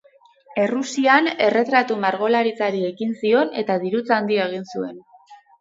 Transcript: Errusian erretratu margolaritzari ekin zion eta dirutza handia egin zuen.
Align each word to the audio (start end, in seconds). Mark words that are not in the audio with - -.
Errusian 0.61 1.27
erretratu 1.49 1.99
margolaritzari 2.07 2.83
ekin 2.89 3.15
zion 3.21 3.55
eta 3.65 3.79
dirutza 3.87 4.21
handia 4.21 4.49
egin 4.53 4.69
zuen. 4.75 4.99